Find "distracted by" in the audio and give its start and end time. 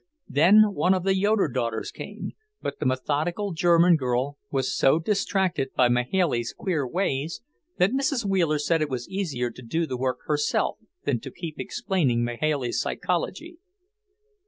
4.97-5.89